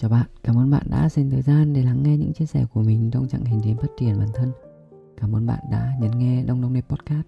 Chào 0.00 0.10
bạn, 0.10 0.26
cảm 0.42 0.58
ơn 0.58 0.70
bạn 0.70 0.86
đã 0.90 1.08
dành 1.08 1.30
thời 1.30 1.42
gian 1.42 1.72
để 1.72 1.82
lắng 1.82 2.02
nghe 2.02 2.16
những 2.16 2.32
chia 2.32 2.46
sẻ 2.46 2.64
của 2.74 2.82
mình 2.82 3.10
trong 3.10 3.28
chặng 3.28 3.44
hành 3.44 3.60
trình 3.64 3.76
phát 3.76 3.88
triển 3.98 4.18
bản 4.18 4.28
thân. 4.34 4.52
Cảm 5.16 5.36
ơn 5.36 5.46
bạn 5.46 5.58
đã 5.70 5.92
nhấn 6.00 6.18
nghe 6.18 6.44
Đông 6.44 6.62
Đông 6.62 6.74
Đẹp 6.74 6.84
Podcast. 6.88 7.26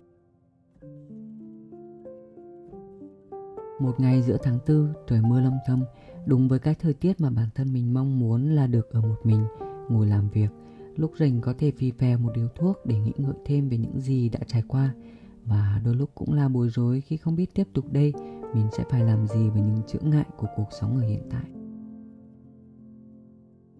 Một 3.80 4.00
ngày 4.00 4.22
giữa 4.22 4.36
tháng 4.42 4.58
tư, 4.66 4.88
trời 5.08 5.20
mưa 5.22 5.40
lâm 5.40 5.52
thâm, 5.66 5.84
đúng 6.26 6.48
với 6.48 6.58
cái 6.58 6.74
thời 6.74 6.94
tiết 6.94 7.20
mà 7.20 7.30
bản 7.30 7.48
thân 7.54 7.72
mình 7.72 7.94
mong 7.94 8.20
muốn 8.20 8.54
là 8.54 8.66
được 8.66 8.90
ở 8.90 9.00
một 9.00 9.20
mình, 9.24 9.44
ngồi 9.88 10.06
làm 10.06 10.28
việc. 10.28 10.50
Lúc 10.96 11.12
rảnh 11.18 11.40
có 11.40 11.54
thể 11.58 11.72
phì 11.78 11.90
phè 11.90 12.16
một 12.16 12.32
điếu 12.34 12.48
thuốc 12.54 12.76
để 12.86 12.98
nghĩ 12.98 13.12
ngợi 13.16 13.36
thêm 13.44 13.68
về 13.68 13.78
những 13.78 14.00
gì 14.00 14.28
đã 14.28 14.40
trải 14.46 14.62
qua. 14.68 14.94
Và 15.44 15.80
đôi 15.84 15.94
lúc 15.94 16.10
cũng 16.14 16.32
là 16.32 16.48
bối 16.48 16.68
rối 16.68 17.00
khi 17.00 17.16
không 17.16 17.36
biết 17.36 17.54
tiếp 17.54 17.68
tục 17.74 17.84
đây 17.92 18.12
mình 18.54 18.66
sẽ 18.72 18.84
phải 18.90 19.04
làm 19.04 19.26
gì 19.26 19.48
với 19.48 19.62
những 19.62 19.82
chướng 19.86 20.10
ngại 20.10 20.26
của 20.36 20.46
cuộc 20.56 20.68
sống 20.80 20.96
ở 20.96 21.02
hiện 21.02 21.22
tại. 21.30 21.61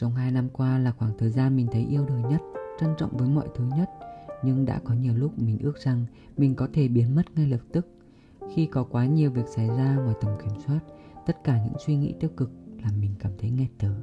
Trong 0.02 0.14
hai 0.14 0.30
năm 0.30 0.48
qua 0.52 0.78
là 0.78 0.92
khoảng 0.92 1.18
thời 1.18 1.30
gian 1.30 1.56
mình 1.56 1.66
thấy 1.72 1.86
yêu 1.90 2.04
đời 2.08 2.22
nhất, 2.30 2.40
trân 2.80 2.90
trọng 2.98 3.16
với 3.16 3.28
mọi 3.28 3.48
thứ 3.54 3.64
nhất, 3.76 3.90
nhưng 4.44 4.64
đã 4.64 4.80
có 4.84 4.94
nhiều 4.94 5.14
lúc 5.16 5.38
mình 5.38 5.58
ước 5.58 5.78
rằng 5.78 6.04
mình 6.36 6.54
có 6.54 6.68
thể 6.72 6.88
biến 6.88 7.14
mất 7.14 7.22
ngay 7.36 7.46
lập 7.46 7.60
tức. 7.72 7.86
Khi 8.54 8.66
có 8.66 8.84
quá 8.84 9.06
nhiều 9.06 9.30
việc 9.30 9.48
xảy 9.48 9.68
ra 9.68 9.96
ngoài 9.96 10.14
tầm 10.20 10.32
kiểm 10.42 10.60
soát, 10.66 10.80
tất 11.26 11.44
cả 11.44 11.64
những 11.64 11.74
suy 11.86 11.96
nghĩ 11.96 12.14
tiêu 12.20 12.30
cực 12.36 12.50
làm 12.84 13.00
mình 13.00 13.14
cảm 13.18 13.32
thấy 13.38 13.50
nghẹt 13.50 13.68
thở. 13.78 13.94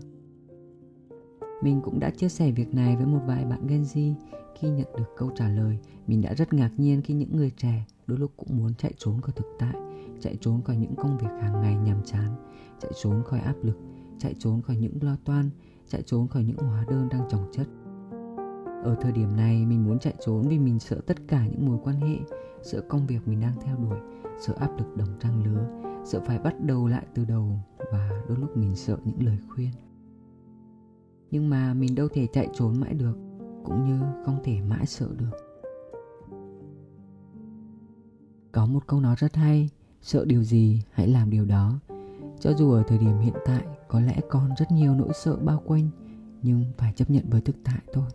Mình 1.63 1.81
cũng 1.83 1.99
đã 1.99 2.09
chia 2.09 2.29
sẻ 2.29 2.51
việc 2.51 2.73
này 2.73 2.95
với 2.95 3.05
một 3.05 3.21
vài 3.27 3.45
bạn 3.45 3.67
Gen 3.67 3.81
Z 3.81 4.13
khi 4.59 4.69
nhận 4.69 4.87
được 4.97 5.15
câu 5.17 5.31
trả 5.35 5.49
lời 5.49 5.77
mình 6.07 6.21
đã 6.21 6.33
rất 6.33 6.53
ngạc 6.53 6.71
nhiên 6.77 7.01
khi 7.01 7.13
những 7.13 7.35
người 7.35 7.51
trẻ 7.57 7.85
đôi 8.07 8.19
lúc 8.19 8.31
cũng 8.37 8.57
muốn 8.57 8.73
chạy 8.73 8.93
trốn 8.97 9.21
khỏi 9.21 9.33
thực 9.35 9.47
tại 9.59 9.75
chạy 10.19 10.37
trốn 10.41 10.61
khỏi 10.61 10.75
những 10.75 10.95
công 10.95 11.17
việc 11.17 11.29
hàng 11.41 11.61
ngày 11.61 11.75
nhàm 11.75 12.03
chán 12.05 12.35
chạy 12.81 12.91
trốn 13.01 13.23
khỏi 13.25 13.39
áp 13.39 13.55
lực 13.63 13.77
chạy 14.19 14.35
trốn 14.39 14.61
khỏi 14.61 14.75
những 14.75 14.97
lo 15.01 15.17
toan 15.25 15.49
chạy 15.89 16.01
trốn 16.01 16.27
khỏi 16.27 16.43
những 16.43 16.57
hóa 16.57 16.85
đơn 16.89 17.09
đang 17.09 17.27
chồng 17.29 17.45
chất. 17.51 17.67
Ở 18.83 18.95
thời 19.01 19.11
điểm 19.11 19.35
này, 19.35 19.65
mình 19.65 19.85
muốn 19.85 19.99
chạy 19.99 20.13
trốn 20.25 20.47
vì 20.47 20.59
mình 20.59 20.79
sợ 20.79 21.01
tất 21.05 21.17
cả 21.27 21.47
những 21.47 21.65
mối 21.65 21.77
quan 21.83 21.95
hệ, 21.95 22.17
sợ 22.63 22.81
công 22.81 23.07
việc 23.07 23.27
mình 23.27 23.39
đang 23.39 23.53
theo 23.61 23.75
đuổi, 23.77 23.99
sợ 24.41 24.53
áp 24.59 24.77
lực 24.77 24.97
đồng 24.97 25.19
trang 25.19 25.43
lứa, 25.43 25.67
sợ 26.05 26.21
phải 26.25 26.39
bắt 26.39 26.55
đầu 26.65 26.87
lại 26.87 27.05
từ 27.13 27.25
đầu 27.25 27.59
và 27.91 28.23
đôi 28.27 28.37
lúc 28.37 28.57
mình 28.57 28.75
sợ 28.75 28.97
những 29.05 29.25
lời 29.25 29.37
khuyên. 29.49 29.71
Nhưng 31.31 31.49
mà 31.49 31.73
mình 31.73 31.95
đâu 31.95 32.07
thể 32.13 32.27
chạy 32.33 32.47
trốn 32.53 32.79
mãi 32.79 32.93
được, 32.93 33.17
cũng 33.63 33.85
như 33.85 33.99
không 34.25 34.39
thể 34.43 34.61
mãi 34.61 34.85
sợ 34.85 35.07
được. 35.17 35.37
Có 38.51 38.65
một 38.65 38.87
câu 38.87 38.99
nói 38.99 39.15
rất 39.19 39.35
hay, 39.35 39.69
sợ 40.01 40.25
điều 40.25 40.43
gì, 40.43 40.83
hãy 40.91 41.07
làm 41.07 41.29
điều 41.29 41.45
đó. 41.45 41.79
Cho 42.39 42.53
dù 42.53 42.71
ở 42.71 42.83
thời 42.87 42.97
điểm 42.97 43.19
hiện 43.19 43.35
tại 43.45 43.63
có 43.89 43.99
lẽ 43.99 44.19
còn 44.29 44.49
rất 44.57 44.71
nhiều 44.71 44.95
nỗi 44.95 45.09
sợ 45.13 45.35
bao 45.35 45.61
quanh, 45.65 45.89
nhưng 46.41 46.65
phải 46.77 46.93
chấp 46.95 47.09
nhận 47.09 47.23
với 47.29 47.41
thực 47.41 47.55
tại 47.63 47.79
thôi. 47.93 48.05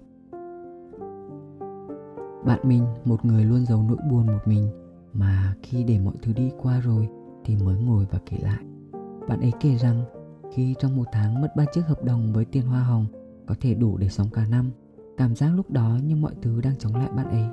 Bạn 2.44 2.61
mình, 2.62 2.86
một 3.05 3.25
người 3.25 3.44
luôn 3.44 3.66
giấu 3.66 3.83
nỗi 3.83 3.97
buồn 4.11 4.27
một 4.27 4.39
mình, 4.47 4.69
mà 5.12 5.55
khi 5.62 5.84
để 5.84 5.98
mọi 5.98 6.14
thứ 6.22 6.33
đi 6.33 6.50
qua 6.62 6.81
rồi 6.81 7.08
thì 7.44 7.56
mới 7.56 7.78
ngồi 7.81 8.06
và 8.11 8.19
kể 8.27 8.36
lại. 8.42 8.64
Bạn 9.28 9.41
ấy 9.41 9.53
kể 9.61 9.77
rằng, 9.77 10.05
khi 10.53 10.75
trong 10.78 10.97
một 10.97 11.05
tháng 11.12 11.41
mất 11.41 11.56
ba 11.56 11.64
chiếc 11.72 11.86
hợp 11.86 12.05
đồng 12.05 12.33
với 12.33 12.44
tiền 12.44 12.66
hoa 12.66 12.83
hồng, 12.83 13.06
có 13.47 13.55
thể 13.61 13.75
đủ 13.75 13.97
để 13.97 14.09
sống 14.09 14.28
cả 14.33 14.47
năm. 14.50 14.70
Cảm 15.16 15.34
giác 15.34 15.50
lúc 15.55 15.70
đó 15.70 15.98
như 16.05 16.16
mọi 16.16 16.33
thứ 16.42 16.61
đang 16.61 16.77
chống 16.78 16.97
lại 16.97 17.09
bạn 17.16 17.27
ấy. 17.27 17.44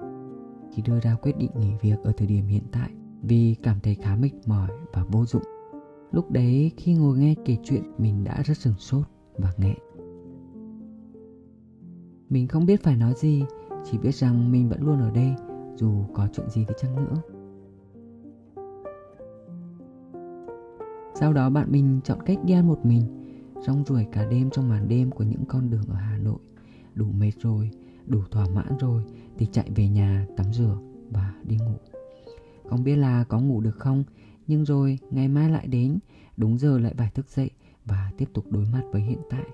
Khi 0.72 0.82
đưa 0.82 1.00
ra 1.00 1.16
quyết 1.22 1.38
định 1.38 1.52
nghỉ 1.56 1.72
việc 1.82 2.04
ở 2.04 2.12
thời 2.18 2.28
điểm 2.28 2.48
hiện 2.48 2.64
tại, 2.72 2.90
vì 3.22 3.56
cảm 3.64 3.80
thấy 3.84 3.96
khá 3.96 4.16
mệt 4.16 4.32
mỏi 4.46 4.70
và 4.94 5.04
vô 5.04 5.26
dụng 5.26 5.44
lúc 6.12 6.32
đấy 6.32 6.72
khi 6.78 6.94
ngồi 6.94 7.18
nghe 7.18 7.36
kể 7.46 7.58
chuyện, 7.64 7.84
mình 7.98 8.24
đã 8.24 8.42
rất 8.46 8.58
sừng 8.58 8.78
sốt 8.78 9.04
và 9.38 9.54
nghẹn. 9.58 9.78
Mình 12.30 12.48
không 12.48 12.66
biết 12.66 12.84
phải 12.84 12.96
nói 12.96 13.14
gì, 13.18 13.44
chỉ 13.92 13.98
biết 13.98 14.16
rằng 14.16 14.52
mình 14.52 14.70
vẫn 14.70 14.84
luôn 14.84 15.00
ở 15.00 15.12
đây, 15.12 15.34
dù 15.76 15.92
có 16.14 16.28
chuyện 16.34 16.50
gì 16.50 16.66
thì 16.68 16.74
chăng 16.82 16.96
nữa. 16.96 17.22
Sau 21.16 21.34
đó 21.34 21.50
bạn 21.50 21.72
mình 21.72 22.00
chọn 22.04 22.22
cách 22.26 22.38
đi 22.44 22.54
ăn 22.54 22.68
một 22.68 22.86
mình, 22.86 23.04
rong 23.62 23.84
ruổi 23.86 24.06
cả 24.12 24.26
đêm 24.26 24.50
trong 24.50 24.70
màn 24.70 24.88
đêm 24.88 25.12
của 25.12 25.24
những 25.24 25.46
con 25.46 25.70
đường 25.70 25.84
ở 25.90 25.96
hà 25.96 26.18
nội. 26.18 26.40
Đủ 26.96 27.06
mệt 27.06 27.32
rồi, 27.40 27.72
đủ 28.06 28.20
thỏa 28.32 28.46
mãn 28.56 28.78
rồi 28.80 29.04
thì 29.38 29.46
chạy 29.46 29.72
về 29.76 29.88
nhà 29.88 30.28
tắm 30.38 30.54
rửa 30.54 30.78
và 31.10 31.34
đi 31.44 31.58
ngủ. 31.58 31.76
Không 32.70 32.84
biết 32.84 32.96
là 32.96 33.24
có 33.24 33.40
ngủ 33.40 33.62
được 33.62 33.76
không 33.76 34.04
nhưng 34.52 34.66
rồi, 34.66 35.00
ngày 35.12 35.28
mai 35.28 35.50
lại 35.50 35.68
đến. 35.68 36.00
Đúng 36.38 36.58
giờ 36.58 36.80
lại 36.80 36.94
phải 36.98 37.10
thức 37.14 37.30
dậy 37.30 37.50
và 37.86 38.12
tiếp 38.18 38.30
tục 38.34 38.46
đối 38.50 38.66
mặt 38.66 38.82
với 38.92 39.02
hiện 39.02 39.20
tại. 39.30 39.46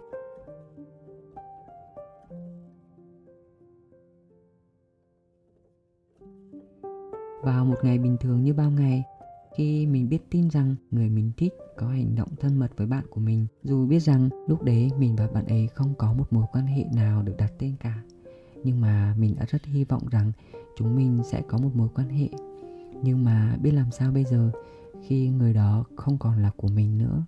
Vào 7.43 7.65
một 7.65 7.75
ngày 7.83 7.97
bình 7.97 8.17
thường 8.19 8.43
như 8.43 8.53
bao 8.53 8.71
ngày, 8.71 9.03
khi 9.55 9.85
mình 9.85 10.09
biết 10.09 10.29
tin 10.29 10.49
rằng 10.49 10.75
người 10.91 11.09
mình 11.09 11.31
thích 11.37 11.53
có 11.77 11.87
hành 11.87 12.15
động 12.15 12.29
thân 12.39 12.59
mật 12.59 12.71
với 12.77 12.87
bạn 12.87 13.03
của 13.09 13.21
mình, 13.21 13.47
dù 13.63 13.85
biết 13.85 13.99
rằng 13.99 14.29
lúc 14.47 14.63
đấy 14.63 14.91
mình 14.99 15.15
và 15.15 15.27
bạn 15.27 15.45
ấy 15.45 15.67
không 15.67 15.93
có 15.97 16.13
một 16.13 16.33
mối 16.33 16.45
quan 16.51 16.65
hệ 16.65 16.85
nào 16.95 17.23
được 17.23 17.35
đặt 17.37 17.51
tên 17.59 17.75
cả. 17.79 18.03
Nhưng 18.63 18.81
mà 18.81 19.15
mình 19.17 19.35
đã 19.39 19.45
rất 19.49 19.65
hy 19.65 19.83
vọng 19.83 20.03
rằng 20.11 20.31
chúng 20.77 20.95
mình 20.95 21.21
sẽ 21.25 21.41
có 21.47 21.57
một 21.57 21.71
mối 21.73 21.87
quan 21.95 22.09
hệ. 22.09 22.27
Nhưng 23.03 23.23
mà 23.23 23.57
biết 23.61 23.71
làm 23.71 23.91
sao 23.91 24.11
bây 24.11 24.23
giờ? 24.23 24.51
Khi 25.03 25.29
người 25.29 25.53
đó 25.53 25.85
không 25.95 26.17
còn 26.17 26.41
là 26.41 26.51
của 26.57 26.67
mình 26.67 26.97
nữa. 26.97 27.23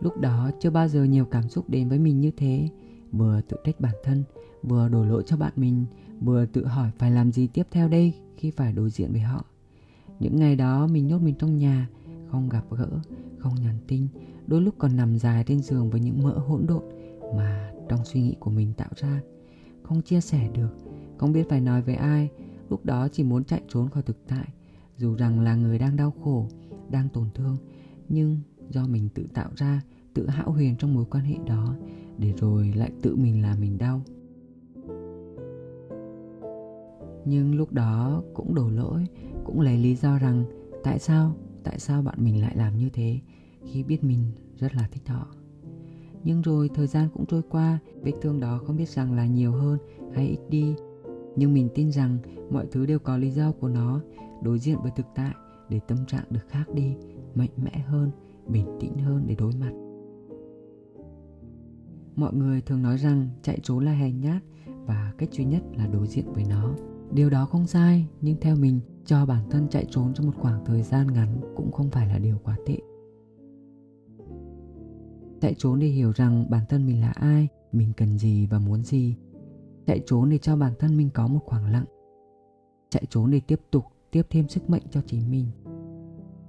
Lúc 0.00 0.20
đó 0.20 0.50
chưa 0.60 0.70
bao 0.70 0.88
giờ 0.88 1.04
nhiều 1.04 1.24
cảm 1.24 1.48
xúc 1.48 1.70
đến 1.70 1.88
với 1.88 1.98
mình 1.98 2.20
như 2.20 2.30
thế, 2.30 2.68
vừa 3.12 3.40
tự 3.40 3.56
trách 3.64 3.80
bản 3.80 3.94
thân, 4.04 4.24
vừa 4.62 4.88
đổ 4.88 5.04
lỗi 5.04 5.22
cho 5.26 5.36
bạn 5.36 5.52
mình, 5.56 5.84
vừa 6.20 6.46
tự 6.46 6.66
hỏi 6.66 6.90
phải 6.98 7.10
làm 7.10 7.32
gì 7.32 7.46
tiếp 7.46 7.66
theo 7.70 7.88
đây 7.88 8.14
khi 8.36 8.50
phải 8.50 8.72
đối 8.72 8.90
diện 8.90 9.12
với 9.12 9.20
họ. 9.20 9.44
Những 10.20 10.36
ngày 10.36 10.56
đó 10.56 10.86
mình 10.86 11.06
nhốt 11.06 11.18
mình 11.18 11.34
trong 11.38 11.58
nhà, 11.58 11.88
không 12.30 12.48
gặp 12.48 12.64
gỡ, 12.70 12.88
không 13.38 13.54
nhắn 13.54 13.78
tin, 13.88 14.06
đôi 14.46 14.60
lúc 14.60 14.74
còn 14.78 14.96
nằm 14.96 15.18
dài 15.18 15.44
trên 15.46 15.62
giường 15.62 15.90
với 15.90 16.00
những 16.00 16.22
mỡ 16.22 16.38
hỗn 16.38 16.66
độn 16.66 16.82
mà 17.36 17.72
trong 17.88 18.04
suy 18.04 18.20
nghĩ 18.20 18.34
của 18.40 18.50
mình 18.50 18.72
tạo 18.76 18.90
ra. 18.96 19.20
Không 19.82 20.02
chia 20.02 20.20
sẻ 20.20 20.48
được, 20.54 20.76
không 21.18 21.32
biết 21.32 21.48
phải 21.48 21.60
nói 21.60 21.82
với 21.82 21.94
ai, 21.94 22.28
lúc 22.70 22.84
đó 22.84 23.08
chỉ 23.08 23.22
muốn 23.22 23.44
chạy 23.44 23.62
trốn 23.68 23.88
khỏi 23.88 24.02
thực 24.02 24.16
tại 24.28 24.48
dù 24.96 25.14
rằng 25.14 25.40
là 25.40 25.54
người 25.54 25.78
đang 25.78 25.96
đau 25.96 26.10
khổ, 26.10 26.48
đang 26.90 27.08
tổn 27.08 27.28
thương, 27.34 27.56
nhưng 28.08 28.40
do 28.70 28.86
mình 28.86 29.08
tự 29.14 29.26
tạo 29.34 29.50
ra, 29.56 29.82
tự 30.14 30.28
hão 30.28 30.52
huyền 30.52 30.76
trong 30.78 30.94
mối 30.94 31.04
quan 31.10 31.24
hệ 31.24 31.36
đó, 31.46 31.76
để 32.18 32.32
rồi 32.36 32.72
lại 32.76 32.92
tự 33.02 33.16
mình 33.16 33.42
làm 33.42 33.60
mình 33.60 33.78
đau. 33.78 34.02
Nhưng 37.24 37.54
lúc 37.54 37.72
đó 37.72 38.22
cũng 38.34 38.54
đổ 38.54 38.70
lỗi, 38.70 39.06
cũng 39.44 39.60
lấy 39.60 39.78
lý 39.78 39.96
do 39.96 40.18
rằng 40.18 40.44
tại 40.84 40.98
sao 40.98 41.36
tại 41.64 41.78
sao 41.78 42.02
bạn 42.02 42.14
mình 42.18 42.40
lại 42.40 42.56
làm 42.56 42.76
như 42.76 42.90
thế, 42.92 43.20
khi 43.64 43.82
biết 43.82 44.04
mình 44.04 44.32
rất 44.56 44.74
là 44.74 44.88
thích 44.92 45.08
họ. 45.08 45.26
Nhưng 46.24 46.42
rồi 46.42 46.70
thời 46.74 46.86
gian 46.86 47.08
cũng 47.14 47.26
trôi 47.26 47.42
qua, 47.50 47.78
vết 48.02 48.12
thương 48.22 48.40
đó 48.40 48.60
không 48.66 48.76
biết 48.76 48.88
rằng 48.88 49.12
là 49.12 49.26
nhiều 49.26 49.52
hơn 49.52 49.78
hay 50.14 50.26
ít 50.26 50.38
đi 50.48 50.74
nhưng 51.36 51.54
mình 51.54 51.68
tin 51.74 51.92
rằng 51.92 52.18
mọi 52.50 52.66
thứ 52.70 52.86
đều 52.86 52.98
có 52.98 53.16
lý 53.16 53.30
do 53.30 53.52
của 53.52 53.68
nó. 53.68 54.00
Đối 54.42 54.58
diện 54.58 54.78
với 54.82 54.90
thực 54.96 55.06
tại, 55.14 55.34
để 55.68 55.80
tâm 55.88 55.98
trạng 56.06 56.24
được 56.30 56.48
khác 56.48 56.64
đi, 56.74 56.96
mạnh 57.34 57.50
mẽ 57.56 57.78
hơn, 57.86 58.10
bình 58.46 58.66
tĩnh 58.80 58.98
hơn 58.98 59.24
để 59.26 59.34
đối 59.34 59.52
mặt. 59.60 59.72
Mọi 62.16 62.34
người 62.34 62.60
thường 62.60 62.82
nói 62.82 62.98
rằng 62.98 63.28
chạy 63.42 63.58
trốn 63.62 63.84
là 63.84 63.92
hèn 63.92 64.20
nhát 64.20 64.42
và 64.86 65.12
cách 65.18 65.32
duy 65.32 65.44
nhất 65.44 65.62
là 65.76 65.86
đối 65.86 66.06
diện 66.06 66.32
với 66.32 66.44
nó. 66.50 66.74
Điều 67.12 67.30
đó 67.30 67.44
không 67.44 67.66
sai, 67.66 68.06
nhưng 68.20 68.36
theo 68.40 68.56
mình, 68.56 68.80
cho 69.04 69.26
bản 69.26 69.50
thân 69.50 69.68
chạy 69.68 69.86
trốn 69.90 70.14
trong 70.14 70.26
một 70.26 70.32
khoảng 70.38 70.64
thời 70.64 70.82
gian 70.82 71.06
ngắn 71.12 71.40
cũng 71.56 71.72
không 71.72 71.90
phải 71.90 72.08
là 72.08 72.18
điều 72.18 72.38
quá 72.44 72.56
tệ. 72.66 72.78
Chạy 75.40 75.54
trốn 75.58 75.78
để 75.78 75.86
hiểu 75.86 76.12
rằng 76.12 76.50
bản 76.50 76.64
thân 76.68 76.86
mình 76.86 77.00
là 77.00 77.10
ai, 77.10 77.48
mình 77.72 77.92
cần 77.96 78.18
gì 78.18 78.46
và 78.46 78.58
muốn 78.58 78.82
gì 78.82 79.16
chạy 79.86 80.00
trốn 80.06 80.30
để 80.30 80.38
cho 80.38 80.56
bản 80.56 80.72
thân 80.78 80.96
mình 80.96 81.10
có 81.14 81.26
một 81.26 81.40
khoảng 81.46 81.72
lặng. 81.72 81.84
Chạy 82.90 83.02
trốn 83.10 83.30
để 83.30 83.40
tiếp 83.40 83.60
tục, 83.70 83.84
tiếp 84.10 84.22
thêm 84.30 84.48
sức 84.48 84.70
mạnh 84.70 84.82
cho 84.90 85.00
chính 85.06 85.30
mình. 85.30 85.46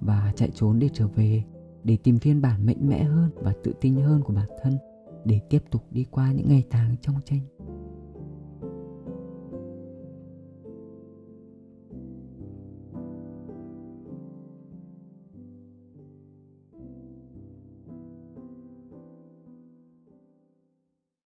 Và 0.00 0.32
chạy 0.36 0.50
trốn 0.54 0.78
để 0.78 0.88
trở 0.92 1.08
về, 1.08 1.44
để 1.84 1.96
tìm 1.96 2.18
phiên 2.18 2.42
bản 2.42 2.66
mạnh 2.66 2.88
mẽ 2.88 3.02
hơn 3.04 3.30
và 3.34 3.54
tự 3.62 3.72
tin 3.80 3.96
hơn 3.96 4.22
của 4.22 4.32
bản 4.32 4.48
thân, 4.62 4.78
để 5.24 5.40
tiếp 5.50 5.62
tục 5.70 5.82
đi 5.90 6.04
qua 6.10 6.32
những 6.32 6.48
ngày 6.48 6.64
tháng 6.70 6.96
trong 7.02 7.14
tranh. 7.24 7.40